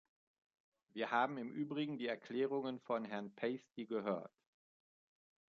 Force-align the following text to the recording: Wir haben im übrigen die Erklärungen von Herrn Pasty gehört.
Wir 0.93 1.11
haben 1.11 1.37
im 1.37 1.51
übrigen 1.51 1.99
die 1.99 2.07
Erklärungen 2.07 2.79
von 2.79 3.05
Herrn 3.05 3.29
Pasty 3.35 3.85
gehört. 3.85 4.31